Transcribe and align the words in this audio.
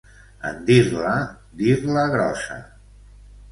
En 0.51 0.55
dir-la, 0.69 1.11
dir-la 1.61 2.07
grossa. 2.17 2.61